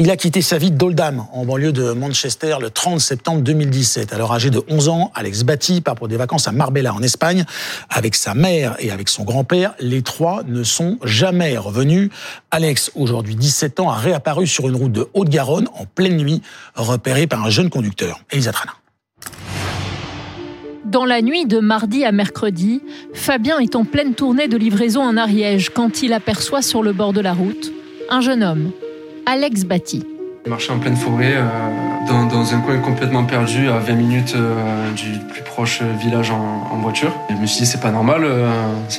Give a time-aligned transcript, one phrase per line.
[0.00, 4.12] Il a quitté sa vie d'Oldham, en banlieue de Manchester, le 30 septembre 2017.
[4.12, 7.44] Alors âgé de 11 ans, Alex Batty part pour des vacances à Marbella, en Espagne,
[7.90, 9.74] avec sa mère et avec son grand-père.
[9.80, 12.10] Les trois ne sont jamais revenus.
[12.52, 16.42] Alex, aujourd'hui 17 ans, a réapparu sur une route de Haute-Garonne en pleine nuit,
[16.76, 18.74] repéré par un jeune conducteur, Elisa Trana.
[20.84, 22.82] Dans la nuit de mardi à mercredi,
[23.14, 27.12] Fabien est en pleine tournée de livraison en Ariège quand il aperçoit sur le bord
[27.12, 27.72] de la route
[28.10, 28.70] un jeune homme
[29.30, 30.06] Alex Batty.
[30.46, 31.42] Je marchais en pleine forêt, euh,
[32.08, 37.12] dans, un coin complètement perdu, à 20 minutes euh, du plus proche village en, voiture.
[37.28, 38.50] je me suis dit, c'est pas normal, euh,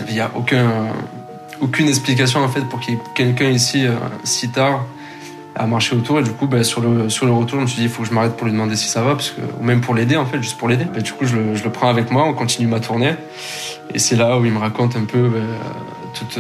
[0.08, 0.70] il n'y a aucun,
[1.62, 3.88] aucune explication en fait pour qu'il y ait quelqu'un ici
[4.24, 4.86] si tard
[5.56, 6.20] à marcher autour.
[6.20, 8.04] Et du coup, bah, sur, le, sur le retour, je me suis dit, il faut
[8.04, 10.16] que je m'arrête pour lui demander si ça va, parce que, ou même pour l'aider
[10.16, 10.86] en fait, juste pour l'aider.
[11.02, 13.16] du coup, je le, prends avec moi, on continue ma tournée.
[13.96, 15.40] Et c'est là où il me raconte un peu bah,
[16.14, 16.38] toute,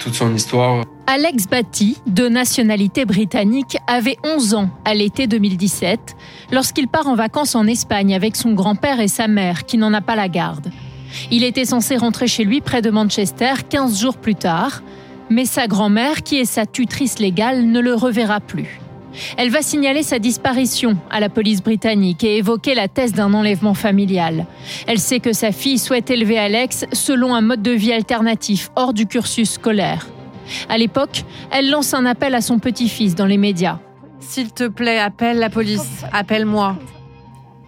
[0.00, 0.83] toute son histoire.
[1.06, 6.16] Alex Batty, de nationalité britannique, avait 11 ans à l'été 2017
[6.50, 10.00] lorsqu'il part en vacances en Espagne avec son grand-père et sa mère qui n'en a
[10.00, 10.70] pas la garde.
[11.30, 14.82] Il était censé rentrer chez lui près de Manchester 15 jours plus tard,
[15.28, 18.80] mais sa grand-mère, qui est sa tutrice légale, ne le reverra plus.
[19.36, 23.74] Elle va signaler sa disparition à la police britannique et évoquer la thèse d'un enlèvement
[23.74, 24.46] familial.
[24.86, 28.94] Elle sait que sa fille souhaite élever Alex selon un mode de vie alternatif hors
[28.94, 30.08] du cursus scolaire.
[30.68, 33.78] À l'époque, elle lance un appel à son petit-fils dans les médias.
[34.20, 36.76] S'il te plaît, appelle la police, appelle-moi.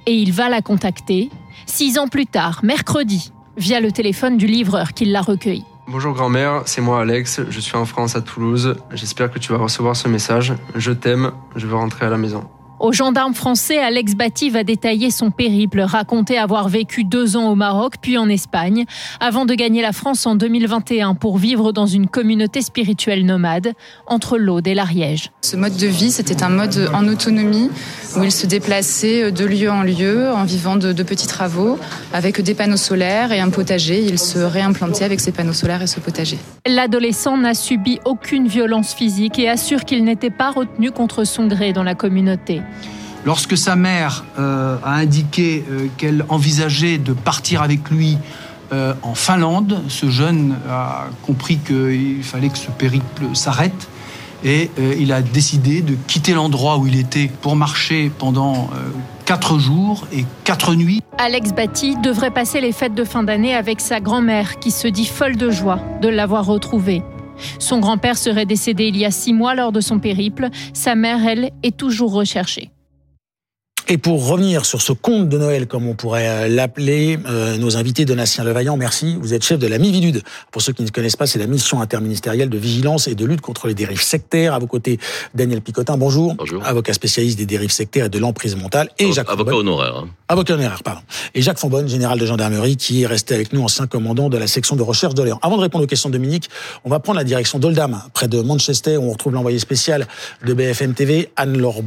[0.06, 1.30] Et il va la contacter,
[1.66, 5.64] six ans plus tard, mercredi, via le téléphone du livreur qui l'a recueilli.
[5.88, 8.76] Bonjour grand-mère, c'est moi Alex, je suis en France à Toulouse.
[8.92, 10.52] J'espère que tu vas recevoir ce message.
[10.74, 12.44] Je t'aime, je veux rentrer à la maison.
[12.78, 17.54] Au gendarme français, Alex Batty va détailler son périple, raconter avoir vécu deux ans au
[17.54, 18.84] Maroc puis en Espagne,
[19.18, 23.72] avant de gagner la France en 2021 pour vivre dans une communauté spirituelle nomade
[24.06, 25.30] entre l'Aude et l'Ariège.
[25.40, 27.70] Ce mode de vie, c'était un mode en autonomie
[28.16, 31.78] où il se déplaçait de lieu en lieu en vivant de, de petits travaux
[32.12, 34.04] avec des panneaux solaires et un potager.
[34.04, 36.38] Il se réimplantait avec ses panneaux solaires et ce potager.
[36.66, 41.72] L'adolescent n'a subi aucune violence physique et assure qu'il n'était pas retenu contre son gré
[41.72, 42.60] dans la communauté.
[43.26, 48.18] Lorsque sa mère euh, a indiqué euh, qu'elle envisageait de partir avec lui
[48.72, 53.88] euh, en Finlande, ce jeune a compris qu'il fallait que ce périple s'arrête
[54.44, 58.68] et il a décidé de quitter l'endroit où il était pour marcher pendant
[59.24, 61.00] quatre jours et quatre nuits.
[61.18, 65.06] Alex Batty devrait passer les fêtes de fin d'année avec sa grand-mère qui se dit
[65.06, 67.02] folle de joie de l'avoir retrouvé.
[67.58, 70.48] Son grand-père serait décédé il y a six mois lors de son périple.
[70.72, 72.70] Sa mère, elle, est toujours recherchée.
[73.88, 77.76] Et pour revenir sur ce conte de Noël, comme on pourrait euh, l'appeler, euh, nos
[77.76, 79.16] invités Donatien Levaillant, merci.
[79.20, 80.22] Vous êtes chef de la MIVILUD.
[80.50, 83.42] Pour ceux qui ne connaissent pas, c'est la mission interministérielle de vigilance et de lutte
[83.42, 84.54] contre les dérives sectaires.
[84.54, 84.98] À vos côtés,
[85.36, 86.34] Daniel Picotin, bonjour.
[86.34, 86.66] Bonjour.
[86.66, 88.90] Avocat spécialiste des dérives sectaires et de l'emprise mentale.
[88.98, 89.98] Et Jacques Avocat honoraire.
[89.98, 90.08] Hein.
[90.26, 91.02] Avocat honoraire, pardon.
[91.36, 94.48] Et Jacques Fonbonne, général de gendarmerie, qui est resté avec nous, ancien commandant de la
[94.48, 95.38] section de recherche de Léon.
[95.42, 96.50] Avant de répondre aux questions de Dominique,
[96.84, 100.08] on va prendre la direction d'Oldham, près de Manchester, où on retrouve l'envoyé spécial
[100.44, 101.82] de BFM TV, Anne-Laure.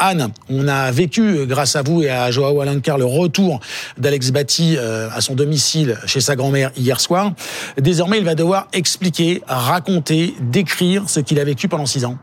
[0.00, 3.60] Anne, on a vécu, grâce à vous, et à Joao Alencar le retour
[3.98, 7.32] d'Alex Batty euh, à son domicile chez sa grand-mère hier soir.
[7.78, 12.18] Désormais, il va devoir expliquer, raconter, décrire ce qu'il a vécu pendant six ans.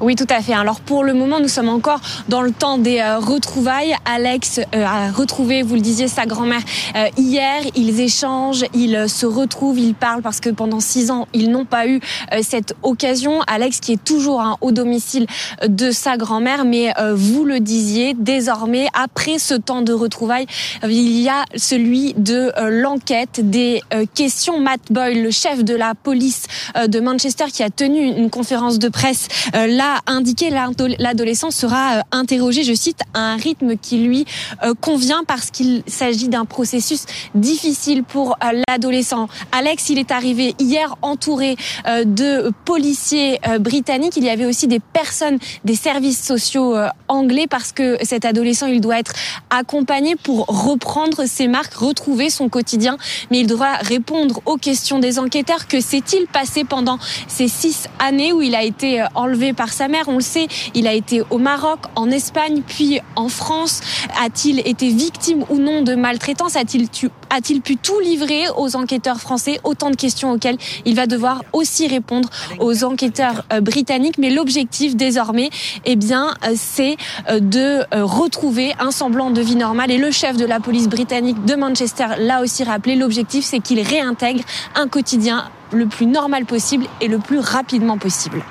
[0.00, 0.54] Oui, tout à fait.
[0.54, 2.00] Alors pour le moment, nous sommes encore
[2.30, 3.94] dans le temps des euh, retrouvailles.
[4.06, 6.62] Alex euh, a retrouvé, vous le disiez, sa grand-mère
[6.96, 7.60] euh, hier.
[7.76, 11.86] Ils échangent, ils se retrouvent, ils parlent parce que pendant six ans, ils n'ont pas
[11.86, 12.00] eu
[12.40, 13.42] cette occasion.
[13.46, 15.26] Alex qui est toujours hein, au domicile
[15.66, 20.46] de sa grand-mère, mais vous le disiez, désormais, après ce temps de retrouvailles,
[20.84, 23.82] il y a celui de l'enquête, des
[24.14, 24.60] questions.
[24.60, 26.46] Matt Boyle, le chef de la police
[26.86, 32.62] de Manchester, qui a tenu une conférence de presse là indiqué l'adolescent sera euh, interrogé,
[32.62, 34.24] je cite, à un rythme qui lui
[34.62, 39.28] euh, convient parce qu'il s'agit d'un processus difficile pour euh, l'adolescent.
[39.52, 41.56] Alex, il est arrivé hier entouré
[42.04, 44.16] de policiers britanniques.
[44.16, 46.76] Il y avait aussi des personnes des services sociaux
[47.08, 49.12] anglais parce que cet adolescent, il doit être
[49.50, 52.96] accompagné pour reprendre ses marques, retrouver son quotidien.
[53.30, 55.66] Mais il devra répondre aux questions des enquêteurs.
[55.66, 56.98] Que s'est-il passé pendant
[57.28, 60.08] ces six années où il a été enlevé par sa mère.
[60.08, 63.80] On le sait, il a été au Maroc, en Espagne, puis en France.
[64.22, 66.54] A-t-il été victime ou non de maltraitance?
[66.54, 69.58] A-t-il pu tout livrer aux enquêteurs français?
[69.64, 72.28] Autant de questions auxquelles il va devoir aussi répondre
[72.58, 74.18] aux enquêteurs euh, britanniques.
[74.18, 75.48] Mais l'objectif désormais,
[75.86, 76.98] eh bien, euh, c'est
[77.30, 79.90] euh, de retrouver un semblant de vie normale.
[79.90, 82.96] Et le chef de la police britannique de Manchester l'a aussi rappelé.
[82.96, 84.44] L'objectif, c'est qu'il réintègre
[84.74, 88.42] un quotidien le plus normal possible et le plus rapidement possible.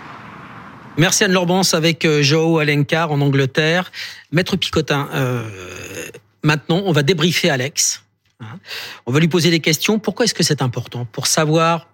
[1.00, 3.90] Merci Anne Lorbance avec Joao Alencar en Angleterre.
[4.34, 5.08] Maître Picotin,
[6.44, 8.04] maintenant on va débriefer Alex.
[8.42, 8.60] Hein.
[9.06, 9.98] On va lui poser des questions.
[9.98, 11.88] Pourquoi est-ce que c'est important Pour savoir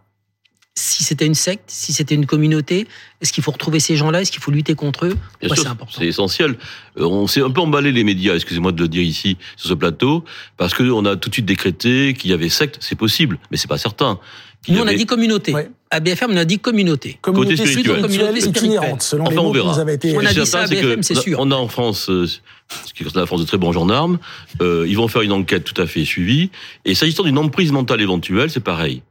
[0.74, 2.88] si c'était une secte, si c'était une communauté,
[3.22, 4.22] est-ce qu'il faut retrouver ces gens-là?
[4.22, 5.18] Est-ce qu'il faut lutter contre eux?
[5.42, 5.96] C'est important?
[5.98, 6.58] C'est essentiel.
[6.98, 9.74] Euh, on s'est un peu emballé les médias, excusez-moi de le dire ici sur ce
[9.75, 10.25] plateau,
[10.58, 12.78] parce qu'on a tout de suite décrété qu'il y avait secte.
[12.81, 14.19] C'est possible, mais c'est pas certain.
[14.68, 15.54] Nous, on a dit communauté.
[15.92, 17.18] À BFM, on a dit communauté.
[17.22, 18.02] Communauté Côté spirituelle.
[18.02, 19.74] Communauté itinérante, selon les mots on verra.
[19.74, 20.18] vous avez été...
[20.18, 21.40] On a dit ça à BFM, c'est sûr.
[21.40, 24.18] On a en France, euh, ce qui est la France de très bons gendarmes,
[24.62, 26.50] euh, ils vont faire une enquête tout à fait suivie.
[26.84, 29.02] Et s'agissant d'une emprise mentale éventuelle, c'est pareil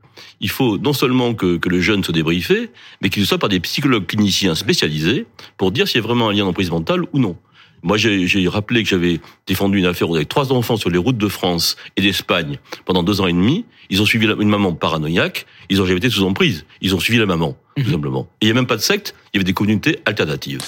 [0.41, 4.07] il faut non seulement que, le jeune soit débriefé, mais qu'il soit par des psychologues
[4.07, 5.27] cliniciens spécialisés
[5.57, 7.37] pour dire s'il y a vraiment un lien d'emprise mentale ou non.
[7.85, 11.29] Moi, j'ai rappelé que j'avais défendu une affaire avec trois enfants sur les routes de
[11.29, 13.67] France et d'Espagne pendant deux ans et demi.
[13.91, 15.45] Ils ont suivi une maman paranoïaque.
[15.69, 16.65] Ils ont jamais été sous emprise.
[16.81, 17.93] Ils ont suivi la maman, tout mhm.
[17.93, 18.29] simplement.
[18.41, 19.15] Et il n'y a même pas de secte.
[19.33, 20.63] Il y avait des communautés alternatives.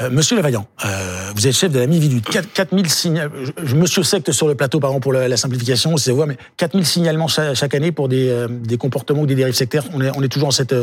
[0.00, 2.22] Euh, Monsieur Levaillant, euh, vous êtes chef de la MIVIDU.
[2.22, 3.34] 4000 signalements,
[3.74, 7.74] Monsieur secte sur le plateau, pardon pour la, simplification, c'est voix, mais 4000 signalements chaque,
[7.74, 9.84] année pour des, euh, des, comportements ou des dérives sectaires.
[9.92, 10.74] On est, on est toujours en cet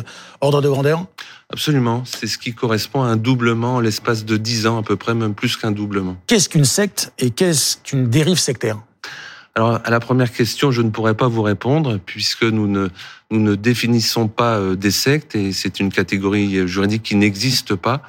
[0.41, 1.05] ordre de grandeur?
[1.51, 2.03] Absolument.
[2.05, 5.15] C'est ce qui correspond à un doublement en l'espace de 10 ans, à peu près,
[5.15, 6.17] même plus qu'un doublement.
[6.27, 8.77] Qu'est-ce qu'une secte et qu'est-ce qu'une dérive sectaire?
[9.55, 12.89] Alors, à la première question, je ne pourrais pas vous répondre puisque nous ne,
[13.31, 18.03] nous ne définissons pas des sectes et c'est une catégorie juridique qui n'existe pas.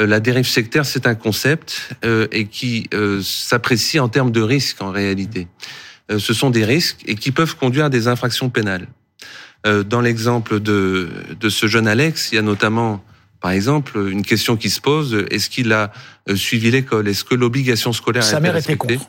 [0.00, 4.40] Euh, la dérive sectaire, c'est un concept euh, et qui euh, s'apprécie en termes de
[4.40, 5.46] risques en réalité.
[6.18, 8.88] ce sont des risques et qui peuvent conduire à des infractions pénales.
[9.64, 11.08] dans l'exemple de,
[11.40, 13.02] de ce jeune Alex, il y a notamment,
[13.40, 15.92] par exemple, une question qui se pose est-ce qu'il a
[16.34, 17.08] suivi l'école?
[17.08, 19.08] Est-ce que l'obligation scolaire sa mère était contre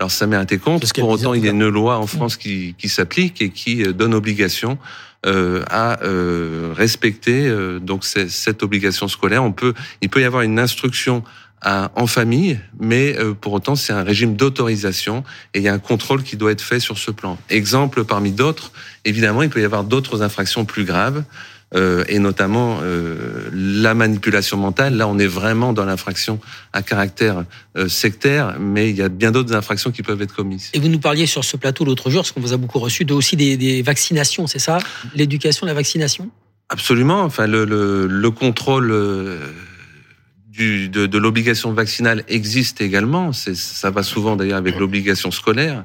[0.00, 0.86] alors sa mère était contre.
[0.94, 4.14] Pour autant, il y a une loi en France qui, qui s'applique et qui donne
[4.14, 4.78] obligation
[5.26, 9.42] euh, à euh, respecter euh, donc cette obligation scolaire.
[9.42, 11.24] On peut, il peut y avoir une instruction
[11.60, 15.24] à, en famille, mais pour autant c'est un régime d'autorisation
[15.54, 17.36] et il y a un contrôle qui doit être fait sur ce plan.
[17.50, 18.70] Exemple parmi d'autres,
[19.04, 21.24] évidemment, il peut y avoir d'autres infractions plus graves.
[21.74, 24.96] Euh, et notamment euh, la manipulation mentale.
[24.96, 26.40] Là, on est vraiment dans l'infraction
[26.72, 27.44] à caractère
[27.76, 30.70] euh, sectaire, mais il y a bien d'autres infractions qui peuvent être commises.
[30.72, 33.04] Et vous nous parliez sur ce plateau l'autre jour, parce qu'on vous a beaucoup reçu,
[33.04, 34.78] de aussi des, des vaccinations, c'est ça?
[35.14, 36.30] L'éducation, la vaccination?
[36.70, 37.20] Absolument.
[37.22, 38.90] Enfin, le, le, le contrôle
[40.46, 43.34] du, de, de l'obligation vaccinale existe également.
[43.34, 45.84] Ça va souvent d'ailleurs avec l'obligation scolaire.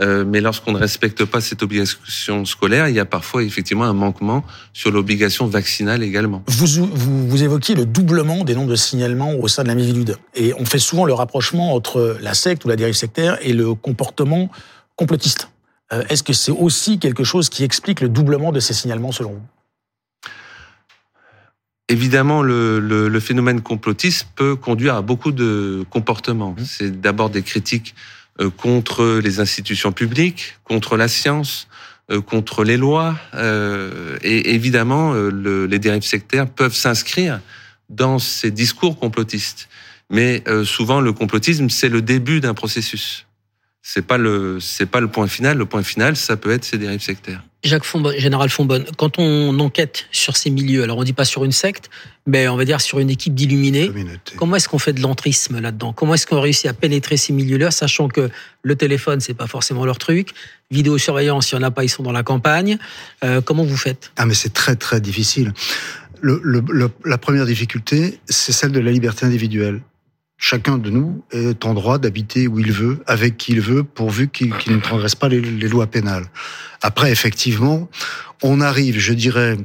[0.00, 3.94] Euh, mais lorsqu'on ne respecte pas cette obligation scolaire, il y a parfois effectivement un
[3.94, 4.44] manquement
[4.74, 6.42] sur l'obligation vaccinale également.
[6.48, 10.18] Vous, vous, vous, évoquiez le doublement des nombres de signalements au sein de la Mivilude.
[10.34, 13.74] Et on fait souvent le rapprochement entre la secte ou la dérive sectaire et le
[13.74, 14.50] comportement
[14.96, 15.48] complotiste.
[15.92, 19.32] Euh, est-ce que c'est aussi quelque chose qui explique le doublement de ces signalements selon
[19.32, 19.42] vous?
[21.88, 26.50] Évidemment, le, le, le, phénomène complotiste peut conduire à beaucoup de comportements.
[26.58, 26.64] Mmh.
[26.64, 27.94] C'est d'abord des critiques
[28.56, 31.68] contre les institutions publiques, contre la science,
[32.10, 33.16] euh, contre les lois.
[33.34, 37.40] Euh, et évidemment, les dérives sectaires peuvent s'inscrire
[37.88, 39.68] dans ces discours complotistes.
[40.08, 43.25] Mais souvent, le complotisme, c'est le début d'un processus.
[43.88, 45.56] C'est pas le, c'est pas le point final.
[45.58, 47.44] Le point final, ça peut être ces dérives sectaires.
[47.62, 51.44] Jacques Fonbonne, général Fonbonne, quand on enquête sur ces milieux, alors on dit pas sur
[51.44, 51.88] une secte,
[52.26, 53.92] mais on va dire sur une équipe d'illuminés,
[54.36, 55.92] comment est-ce qu'on fait de l'entrisme là-dedans?
[55.92, 58.28] Comment est-ce qu'on réussit à pénétrer ces milieux-là, sachant que
[58.62, 60.30] le téléphone, c'est pas forcément leur truc,
[60.72, 62.78] vidéosurveillance, il y en a pas, ils sont dans la campagne.
[63.22, 64.10] Euh, comment vous faites?
[64.16, 65.52] Ah mais c'est très très difficile.
[66.20, 69.80] Le, le, la première difficulté, c'est celle de la liberté individuelle
[70.38, 74.28] chacun de nous est en droit d'habiter où il veut, avec qui il veut, pourvu
[74.28, 76.26] qu'il ne transgresse pas les, lois pénales.
[76.82, 77.88] Après, effectivement,
[78.42, 79.56] on arrive, je dirais,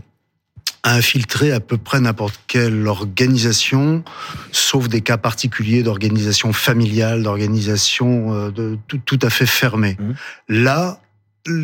[0.84, 4.04] à infiltrer à peu près n'importe quelle organisation,
[4.52, 9.98] sauf des cas particuliers d'organisation familiale, d'organisation euh, tout, tout, à fait fermée.
[10.00, 10.14] Mmh.
[10.50, 11.02] Là,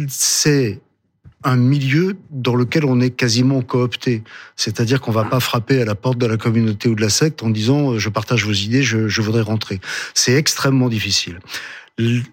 [0.07, 0.81] c'est
[1.47, 4.23] un milieu dans lequel on est quasiment coopté.
[4.55, 7.41] C'est-à-dire qu'on va pas frapper à la porte de la communauté ou de la secte
[7.41, 9.79] en disant euh, je partage vos idées, je, je voudrais rentrer.
[10.13, 11.39] C'est extrêmement difficile.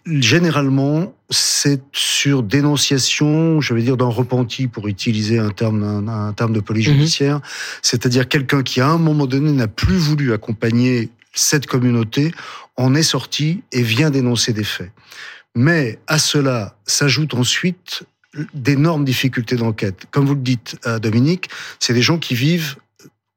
[0.07, 6.53] Généralement, c'est sur dénonciation, je vais dire d'un repenti pour utiliser un terme, un, terme
[6.53, 6.95] de police mhm.
[6.95, 7.41] judiciaire,
[7.81, 12.33] c'est-à-dire quelqu'un qui à un moment donné n'a plus voulu accompagner cette communauté,
[12.77, 14.91] en est sorti et vient dénoncer des faits.
[15.55, 18.05] Mais à cela s'ajoutent ensuite
[18.55, 20.07] d'énormes difficultés d'enquête.
[20.11, 21.49] Comme vous le dites, euh, Dominique,
[21.79, 22.77] c'est des gens qui vivent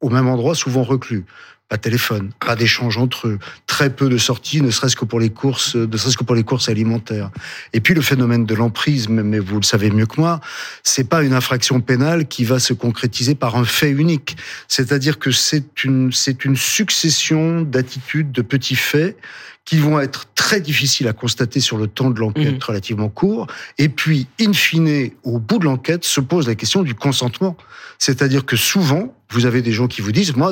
[0.01, 1.25] au même endroit, souvent reclus
[1.70, 5.20] pas de téléphone, pas d'échange entre eux, très peu de sorties, ne serait-ce que pour
[5.20, 7.30] les courses, ne serait-ce que pour les courses alimentaires.
[7.74, 10.39] Et puis le phénomène de l'emprise, mais vous le savez mieux que moi,
[10.84, 14.38] c'est pas une infraction pénale qui va se concrétiser par un fait unique.
[14.70, 19.18] C'est-à-dire que c'est une, c'est une succession d'attitudes, de petits faits
[19.67, 22.65] qui vont être très difficiles à constater sur le temps de l'enquête mmh.
[22.65, 23.47] relativement court.
[23.77, 27.57] Et puis, in fine, au bout de l'enquête, se pose la question du consentement.
[28.00, 30.51] C'est-à-dire que souvent, vous avez des gens qui vous disent, moi,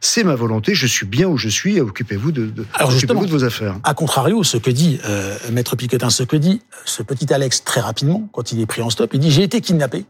[0.00, 3.76] c'est ma volonté, je suis bien où je suis, occupez-vous de, de, de vos affaires.
[3.84, 7.82] À contrario, ce que dit euh, Maître Piquetin, ce que dit ce petit Alex très
[7.82, 10.06] rapidement, quand il est pris en stop, il dit, j'ai été kidnappé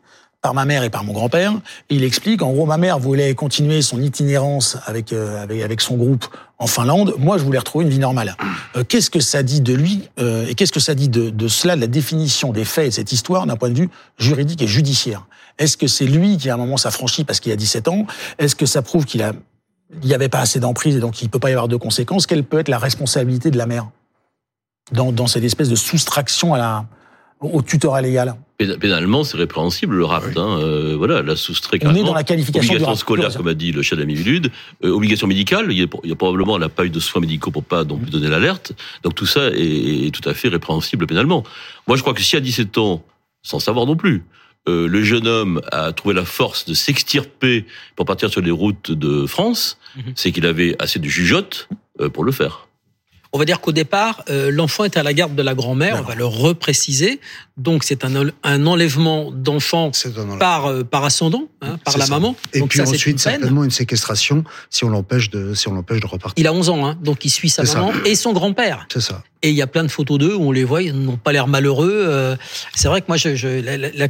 [0.47, 1.55] par ma mère et par mon grand-père.
[1.91, 5.97] Et il explique, en gros, ma mère voulait continuer son itinérance avec, euh, avec, son
[5.97, 6.25] groupe
[6.61, 7.15] en Finlande.
[7.19, 8.37] Moi, je voulais retrouver une vie normale.
[8.77, 11.49] Euh, qu'est-ce que ça dit de lui euh, et qu'est-ce que ça dit de, de
[11.49, 14.69] cela, de la définition des faits de cette histoire d'un point de vue juridique et
[14.69, 15.27] judiciaire?
[15.59, 18.07] Est-ce que c'est lui qui, à un moment, s'affranchit parce qu'il a 17 ans?
[18.39, 19.29] Est-ce que ça prouve qu'il
[20.05, 22.29] n'y avait pas assez d'emprise et donc il ne peut pas y avoir de conséquences?
[22.29, 23.89] Quelle peut être la responsabilité de la mère
[24.93, 26.55] dans, dans cette espèce de soustraction
[27.41, 28.37] au tutorat légal?
[28.59, 30.37] Pénalement, c'est répréhensible le rapt.
[30.37, 33.71] Hein, euh, voilà, la soustrait On est dans la qualification obligation scolaire, comme a dit
[33.71, 34.17] le chef d'Ami
[34.83, 35.67] euh, obligation médicale.
[35.71, 38.09] Il y, a, il y a probablement pas eu de soins médicaux pour pas donc
[38.09, 38.73] donner l'alerte.
[39.03, 41.45] Donc tout ça est, tout à fait répréhensible pénalement.
[41.87, 43.05] Moi, je crois que si à 17 ans,
[43.43, 44.25] sans savoir non plus,
[44.69, 48.91] euh, le jeune homme a trouvé la force de s'extirper pour partir sur les routes
[48.91, 50.13] de France, mhm.
[50.17, 51.69] c'est qu'il avait assez de jugeote
[52.01, 52.66] euh, pour le faire.
[53.37, 56.09] On va dire qu'au départ, euh, l'enfant est à la garde de la grand-mère, on
[56.09, 57.21] va le repréciser.
[57.59, 59.91] Donc c'est un, un enlèvement d'enfant
[60.41, 62.35] par, euh, par ascendant, hein, par la maman.
[62.55, 66.07] Et donc puis ensuite, certainement une séquestration si on l'empêche de, si on l'empêche de
[66.07, 66.33] repartir.
[66.39, 68.87] Il a 11 ans, hein, donc il suit sa maman et son grand-père.
[68.91, 69.23] C'est ça.
[69.43, 71.33] Et il y a plein de photos d'eux où on les voit, ils n'ont pas
[71.33, 72.07] l'air malheureux.
[72.09, 72.37] Euh.
[72.75, 73.29] c'est vrai que moi, je,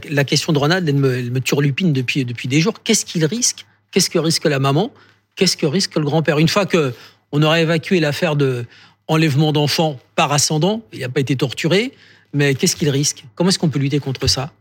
[0.09, 2.75] la, question de Ronald, elle me, elle me turlupine depuis, depuis des jours.
[2.85, 3.66] Qu'est-ce qu'il risque?
[3.90, 4.92] Qu'est-ce que risque la maman?
[5.35, 6.38] Qu'est-ce que risque le grand-père?
[6.38, 6.95] Une fois que
[7.33, 8.66] on aura évacué l'affaire de
[9.08, 11.92] enlèvement d'enfants par ascendant, il n'a pas été torturé,
[12.32, 13.25] mais qu'est-ce qu'il risque?
[13.34, 14.52] Comment est-ce qu'on peut lutter contre ça?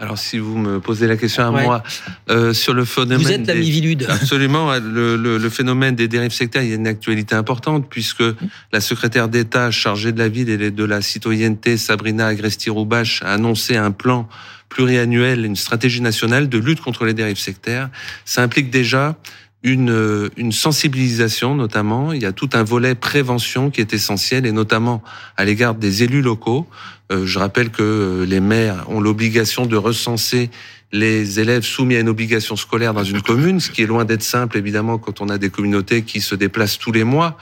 [0.00, 1.82] Alors, si vous me posez la question à moi
[2.30, 4.06] euh, sur le phénomène, vous êtes la des...
[4.08, 8.24] Absolument, le, le, le, phénomène des dérives sectaires, il y a une actualité importante puisque
[8.72, 13.76] la secrétaire d'État chargée de la ville et de la citoyenneté, Sabrina Agresti-Roubache, a annoncé
[13.76, 14.26] un plan
[14.70, 17.90] pluriannuel, une stratégie nationale de lutte contre les dérives sectaires.
[18.24, 19.18] Ça implique déjà
[19.62, 22.12] une, une sensibilisation notamment.
[22.12, 25.02] Il y a tout un volet prévention qui est essentiel et notamment
[25.36, 26.66] à l'égard des élus locaux.
[27.12, 30.50] Euh, je rappelle que euh, les maires ont l'obligation de recenser
[30.92, 34.24] les élèves soumis à une obligation scolaire dans une commune, ce qui est loin d'être
[34.24, 37.36] simple évidemment quand on a des communautés qui se déplacent tous les mois.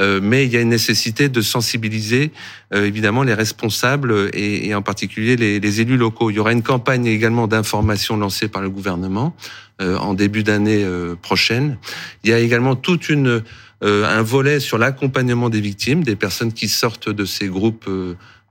[0.00, 2.32] Euh, mais il y a une nécessité de sensibiliser
[2.72, 6.30] évidemment les responsables et, et en particulier les, les, élus locaux.
[6.30, 9.36] Il y aura une campagne également d'information lancée par le gouvernement
[9.80, 10.86] en début d'année
[11.20, 11.78] prochaine.
[12.22, 13.42] Il y a également toute une
[13.82, 17.88] un volet sur l'accompagnement des victimes, des personnes qui sortent de ces groupes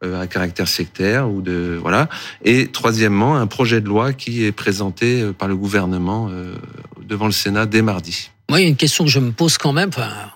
[0.03, 2.09] euh, à caractère sectaire ou de voilà.
[2.43, 6.55] Et troisièmement, un projet de loi qui est présenté euh, par le gouvernement euh,
[7.07, 8.29] devant le Sénat dès mardi.
[8.49, 9.91] Moi, il y a une question que je me pose quand même.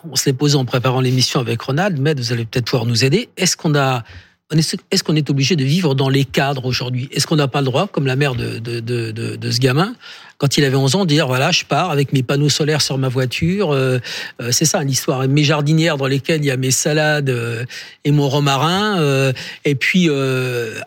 [0.10, 3.04] On se l'est posée en préparant l'émission avec Ronald, mais vous allez peut-être pouvoir nous
[3.04, 3.30] aider.
[3.36, 4.04] Est-ce qu'on a
[4.50, 7.10] est-ce qu'on est obligé de vivre dans les cadres aujourd'hui?
[7.12, 9.94] Est-ce qu'on n'a pas le droit, comme la mère de, ce gamin,
[10.38, 12.98] quand il avait 11 ans, de dire voilà, je pars avec mes panneaux solaires sur
[12.98, 13.74] ma voiture.
[13.74, 14.00] Euh,
[14.42, 15.28] euh, c'est ça l'histoire.
[15.28, 17.66] Mes jardinières dans lesquelles il y a mes salades euh,
[18.06, 19.34] et mon romarin.
[19.66, 20.10] et puis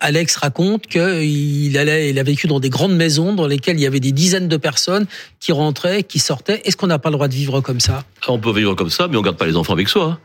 [0.00, 4.12] Alex raconte qu'il a vécu dans des grandes maisons dans lesquelles il y avait des
[4.12, 5.06] dizaines de personnes
[5.38, 6.62] qui rentraient, qui sortaient.
[6.64, 8.04] Est-ce qu'on n'a pas le droit de vivre comme ça?
[8.26, 10.18] On peut vivre comme ça, mais on garde pas les enfants avec soi.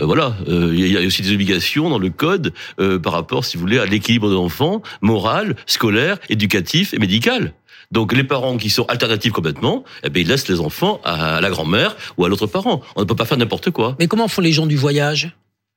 [0.00, 3.44] Euh, voilà, euh, il y a aussi des obligations dans le code euh, par rapport,
[3.44, 7.54] si vous voulez, à l'équilibre de l'enfant, moral, scolaire, éducatif et médical.
[7.92, 11.50] Donc les parents qui sont alternatifs complètement, eh bien, ils laissent les enfants à la
[11.50, 12.82] grand-mère ou à l'autre parent.
[12.96, 13.96] On ne peut pas faire n'importe quoi.
[13.98, 15.30] Mais comment font les gens du voyage?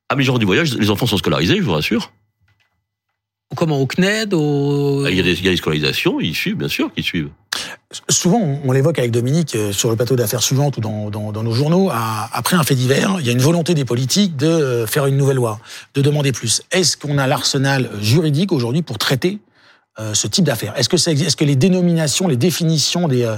[0.09, 2.11] Ah mais les gens du voyage, les enfants sont scolarisés, je vous rassure.
[3.55, 5.03] Comment au CNED au...
[5.05, 7.03] Ah, il, y a des, il y a des scolarisations, ils suivent, bien sûr, qu'ils
[7.03, 7.29] suivent.
[8.07, 11.89] Souvent, on l'évoque avec Dominique euh, sur le plateau d'affaires suivantes ou dans, nos journaux.
[11.91, 15.17] Après un fait divers, il y a une volonté des politiques de euh, faire une
[15.17, 15.59] nouvelle loi,
[15.95, 16.61] de demander plus.
[16.71, 19.39] Est-ce qu'on a l'arsenal juridique aujourd'hui pour traiter
[19.99, 23.35] euh, ce type d'affaires Est-ce que, est-ce que les dénominations, les définitions des, euh,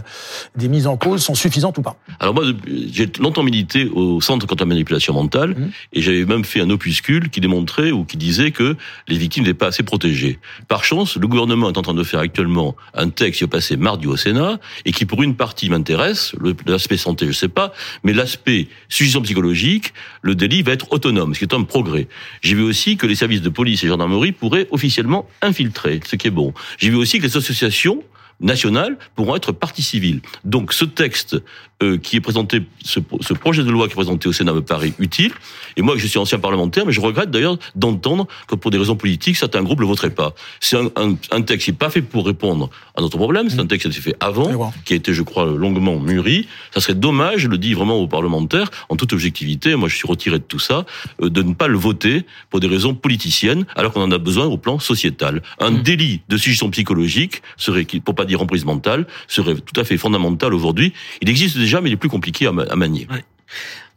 [0.56, 1.96] des mises en cause sont suffisantes ou pas?
[2.20, 2.44] Alors moi,
[2.92, 5.72] j'ai longtemps milité au Centre contre la manipulation mentale, Mhm.
[5.94, 8.76] et j'avais même fait un opuscule qui démontrait ou qui disait que
[9.08, 10.40] les victimes n'étaient pas assez protégées.
[10.68, 13.76] Par chance, le gouvernement est en train de faire actuellement un texte qui est passé
[13.78, 16.34] mardi au Sénat, et qui pour une partie m'intéresse,
[16.68, 21.40] l'aspect santé je sais pas, mais l'aspect suggestion psychologique, le délit va être autonome, ce
[21.40, 22.08] qui est un progrès.
[22.42, 26.28] J'ai vu aussi que les services de police et gendarmerie pourraient officiellement infiltrer, ce qui
[26.28, 26.41] est bon.
[26.78, 28.04] J'ai vu aussi que les associations
[28.40, 30.22] nationales pourront être partie civile.
[30.44, 31.38] Donc ce texte
[31.82, 34.62] euh, qui est présenté, ce, ce projet de loi qui est présenté au Sénat me
[34.62, 35.32] paraît utile.
[35.78, 38.96] Et moi, je suis ancien parlementaire, mais je regrette d'ailleurs d'entendre que pour des raisons
[38.96, 40.34] politiques, certains groupes ne le voteraient pas.
[40.60, 43.50] C'est un, un, un texte qui n'est pas fait pour répondre à notre problème.
[43.50, 46.48] C'est un texte qui a été fait avant, qui a été, je crois, longuement mûri.
[46.74, 50.08] Ça serait dommage, je le dis vraiment aux parlementaires, en toute objectivité, moi je suis
[50.08, 50.86] retiré de tout ça,
[51.22, 54.46] euh, de ne pas le voter pour des raisons politiciennes, alors qu'on en a besoin
[54.46, 55.42] au plan sociétal.
[55.60, 59.98] Un délit de suggestion psychologique serait, pour pas dire emprise mentale, serait tout à fait
[59.98, 60.94] fondamental aujourd'hui.
[61.22, 63.08] Il existe déjà, mais il est plus compliqué à, ma- à manier.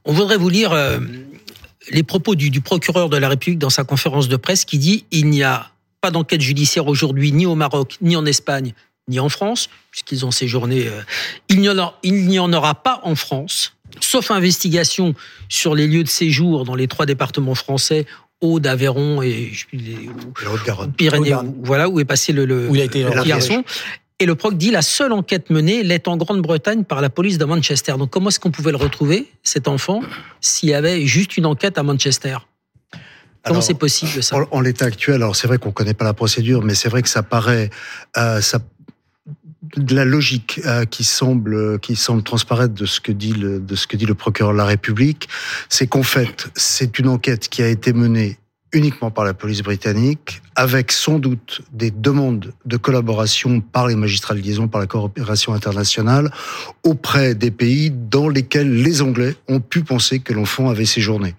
[0.05, 1.01] On voudrait vous lire euh,
[1.91, 5.07] les propos du, du procureur de la République dans sa conférence de presse qui dit
[5.11, 8.75] il n'y a pas d'enquête judiciaire aujourd'hui ni au Maroc, ni en Espagne,
[9.09, 10.87] ni en France, puisqu'ils ont séjourné.
[10.87, 11.01] euh,
[11.49, 11.69] il n'y
[12.39, 15.15] en en aura pas en France, sauf investigation
[15.49, 18.07] sur les lieux de séjour dans les trois départements français.
[18.41, 20.11] Aude, Aveyron et les-
[20.47, 20.93] Haute-Garonne.
[20.93, 23.65] Pyrénées, où- voilà où est passé le, le, Où il a été le garçon.
[24.21, 27.45] Et le proc dit la seule enquête menée l'est en Grande-Bretagne par la police de
[27.45, 27.95] Manchester.
[27.99, 30.01] Donc comment est-ce qu'on pouvait le retrouver, cet enfant,
[30.41, 32.37] s'il y avait juste une enquête à Manchester?
[33.45, 34.37] Comment c'est possible ça?
[34.37, 37.03] En, en l'état actuel, alors c'est vrai qu'on connaît pas la procédure, mais c'est vrai
[37.03, 37.69] que ça paraît,
[38.17, 38.61] euh, ça,
[39.77, 43.75] de la logique euh, qui semble qui semble transparaître de ce que dit le de
[43.75, 45.29] ce que dit le procureur de la République,
[45.69, 48.39] c'est qu'en fait c'est une enquête qui a été menée
[48.75, 54.35] uniquement par la police britannique, avec sans doute des demandes de collaboration par les magistrats
[54.35, 56.31] de liaison, par la coopération internationale,
[56.83, 61.35] auprès des pays dans lesquels les Anglais ont pu penser que l'enfant avait séjourné.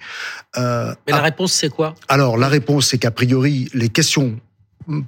[0.57, 1.93] Euh, Mais la réponse, c'est quoi?
[2.07, 4.39] Alors, la réponse, c'est qu'a priori, les questions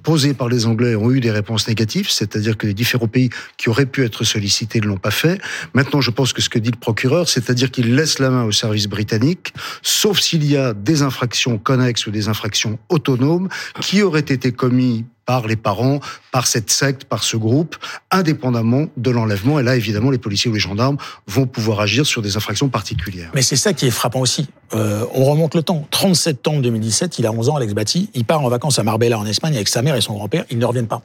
[0.02, 3.68] posées par les Anglais ont eu des réponses négatives, c'est-à-dire que les différents pays qui
[3.68, 5.40] auraient pu être sollicités ne l'ont pas fait.
[5.74, 8.52] Maintenant, je pense que ce que dit le procureur, c'est-à-dire qu'il laisse la main au
[8.52, 13.48] service britannique, sauf s'il y a des infractions connexes ou des infractions autonomes
[13.80, 16.00] qui auraient été commises par les parents,
[16.32, 17.76] par cette secte, par ce groupe,
[18.10, 19.60] indépendamment de l'enlèvement.
[19.60, 23.30] Et là, évidemment, les policiers ou les gendarmes vont pouvoir agir sur des infractions particulières.
[23.34, 24.48] Mais c'est ça qui est frappant aussi.
[24.72, 25.86] Euh, on remonte le temps.
[25.90, 28.08] 30 septembre 2017, il a 11 ans, Alex Batty.
[28.14, 30.46] Il part en vacances à Marbella, en Espagne, avec sa mère et son grand-père.
[30.48, 31.02] Ils ne reviennent pas.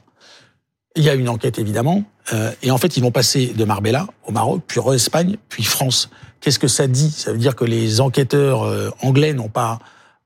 [0.96, 2.02] Il y a une enquête, évidemment.
[2.32, 6.08] Euh, et en fait, ils vont passer de Marbella au Maroc, puis Espagne, puis France.
[6.40, 7.10] Qu'est-ce que ça dit?
[7.10, 9.80] Ça veut dire que les enquêteurs euh, anglais n'ont pas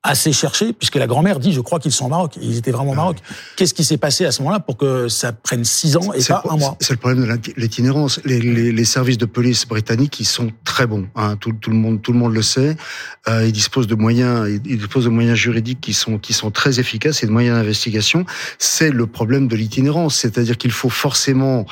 [0.04, 2.38] assez cherché, puisque la grand-mère dit, je crois qu'ils sont au Maroc.
[2.40, 3.16] Ils étaient vraiment au Maroc.
[3.56, 6.42] Qu'est-ce qui s'est passé à ce moment-là pour que ça prenne six ans et pas
[6.48, 8.20] un mois C'est le problème de l'itinérance.
[8.24, 11.08] Les, les, les services de police britanniques, ils sont très bons.
[11.16, 11.36] Hein.
[11.36, 12.76] Tout, tout le monde, tout le monde le sait.
[13.28, 16.78] Euh, ils disposent de moyens, ils disposent de moyens juridiques qui sont qui sont très
[16.78, 18.24] efficaces et de moyens d'investigation.
[18.58, 21.66] C'est le problème de l'itinérance, c'est-à-dire qu'il faut forcément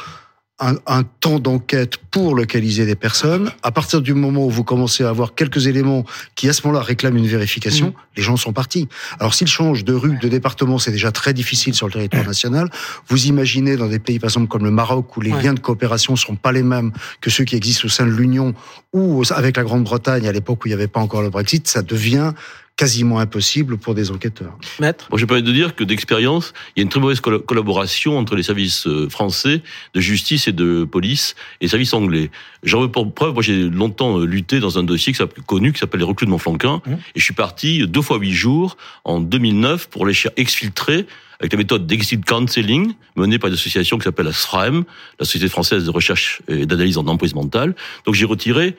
[0.59, 3.53] un, un temps d'enquête pour localiser des personnes.
[3.63, 6.83] À partir du moment où vous commencez à avoir quelques éléments qui, à ce moment-là,
[6.83, 8.89] réclament une vérification, les gens sont partis.
[9.21, 12.71] Alors, s'ils changent de rue, de département, c'est déjà très difficile sur le territoire national.
[13.09, 15.43] Vous imaginez dans des pays, par exemple, comme le Maroc, où les Ouais.
[15.43, 18.13] liens de coopération ne sont pas les mêmes que ceux qui existent au sein de
[18.13, 18.55] l'Union
[18.95, 21.83] ou avec la Grande-Bretagne à l'époque où il n'y avait pas encore le Brexit, ça
[21.83, 22.33] devient
[22.77, 24.59] quasiment impossible pour des enquêteurs.
[24.81, 27.39] Maître Moi, je permets de dire que d'expérience, il y a une très mauvaise colla-
[27.39, 29.63] collaboration entre les services euh, français
[29.95, 32.31] de justice et de police et les services anglais.
[32.63, 35.73] J'en veux pour preuve, moi j'ai longtemps euh, lutté dans un dossier qui s'appelle- connu
[35.73, 36.93] qui s'appelle les recrues de Montflanquin Mmh.
[36.93, 41.07] et je suis parti deux fois huit jours en 2009 pour les exfiltrer
[41.41, 44.85] avec la méthode d'exit counseling menée par une association qui s'appelle la SRAEM,
[45.19, 47.75] la Société française de recherche et d'analyse en emprise mentale.
[48.07, 48.75] Donc j'ai retiré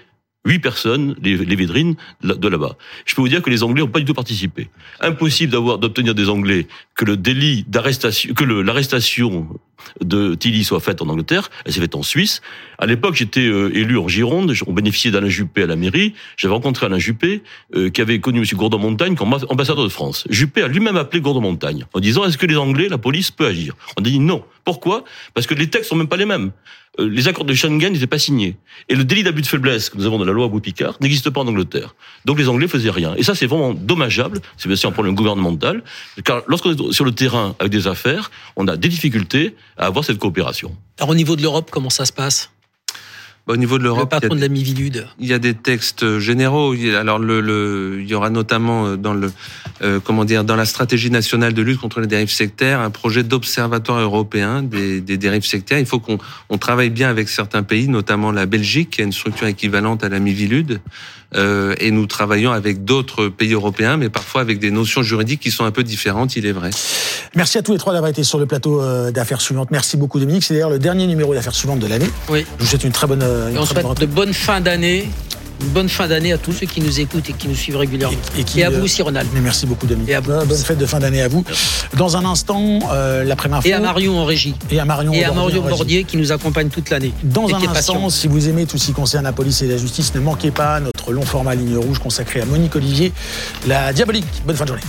[0.47, 2.77] huit personnes, les, les védrines, de là-bas.
[3.05, 4.69] Je peux vous dire que les Anglais n'ont pas du tout participé.
[4.99, 9.47] Impossible d'avoir d'obtenir des Anglais que le délit d'arrestation, que l'arrestation
[10.01, 11.49] de Tilly soit faite en Angleterre.
[11.65, 12.41] Elle s'est faite en Suisse.
[12.77, 14.53] À l'époque, j'étais euh, élu en Gironde.
[14.67, 16.13] On bénéficiait d'Alain Juppé à la mairie.
[16.37, 17.41] J'avais rencontré Alain Juppé,
[17.75, 18.45] euh, qui avait connu M.
[18.53, 20.25] Gourdon-Montagne comme ambassadeur de France.
[20.29, 23.73] Juppé a lui-même appelé Gourdon-Montagne en disant est-ce que les Anglais, la police peut agir?
[23.97, 24.43] On a dit non.
[24.63, 25.05] Pourquoi?
[25.33, 26.51] Parce que les textes sont même pas les mêmes.
[26.99, 28.57] Euh, les accords de Schengen n'étaient pas signés.
[28.89, 31.41] Et le délit d'abus de faiblesse que nous avons dans la loi Boupicard n'existe pas
[31.41, 31.95] en Angleterre.
[32.25, 33.13] Donc les Anglais faisaient rien.
[33.15, 34.41] Et ça, c'est vraiment dommageable.
[34.57, 35.83] C'est bien sûr un problème gouvernemental.
[36.23, 40.03] Car lorsqu'on est sur le terrain avec des affaires, on a des difficultés à avoir
[40.03, 40.75] cette coopération.
[40.99, 42.51] Alors au niveau de l'Europe, comment ça se passe?
[43.47, 45.07] Bah, au niveau de l'Europe, le patron de la Mivilude.
[45.19, 46.75] Il y a des textes généraux.
[46.99, 49.31] Alors le, le il y aura notamment dans le
[49.81, 53.23] euh, comment dire dans la stratégie nationale de lutte contre les dérives sectaires un projet
[53.23, 55.79] d'observatoire européen des, des, dérives sectaires.
[55.79, 56.17] Il faut qu'on
[56.49, 60.09] on travaille bien avec certains pays, notamment la Belgique, qui a une structure équivalente à
[60.09, 60.81] la Mivilude,
[61.35, 65.51] euh, et nous travaillons avec d'autres pays européens, mais parfois avec des notions juridiques qui
[65.51, 66.71] sont un peu différentes, il est vrai.
[67.35, 69.69] Merci à tous les trois d'avoir été sur le plateau euh, d'affaires suivantes.
[69.71, 70.43] Merci beaucoup Dominique.
[70.43, 72.09] C'est d'ailleurs le dernier numéro d'affaires suivantes de l'année.
[72.29, 72.45] Oui.
[72.57, 73.23] Je vous souhaite une très bonne
[73.57, 75.09] on souhaite de bonnes fins d'année.
[75.59, 78.17] Une bonne fin d'année à tous ceux qui nous écoutent et qui nous suivent régulièrement.
[78.37, 79.27] Et, qui, à vous aussi, Ronald.
[79.33, 80.09] Mais merci beaucoup, Dominique.
[80.09, 80.31] Et à vous.
[80.45, 81.43] Bonne fête de fin d'année à vous.
[81.95, 83.69] Dans un instant, euh, l'après-midi.
[83.69, 84.53] Et à Marion en régie.
[84.69, 87.11] Et à Marion, et à Marion Bordier qui nous accompagne toute l'année.
[87.23, 90.13] Dans un instant, si vous aimez tout ce qui concerne la police et la justice,
[90.13, 93.11] ne manquez pas notre long format ligne rouge consacré à Monique Olivier,
[93.67, 94.25] la diabolique.
[94.45, 94.83] Bonne fin de journée.